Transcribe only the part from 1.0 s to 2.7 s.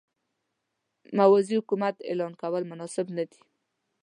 موازي حکومت اعلان کول